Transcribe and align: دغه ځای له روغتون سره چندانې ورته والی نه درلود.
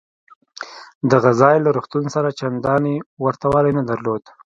دغه 1.11 1.31
ځای 1.41 1.57
له 1.65 1.69
روغتون 1.75 2.05
سره 2.15 2.35
چندانې 2.39 2.95
ورته 3.25 3.47
والی 3.53 3.71
نه 3.79 3.83
درلود. 3.89 4.23